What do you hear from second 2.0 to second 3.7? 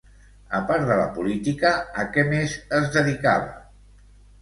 a què més es dedicava?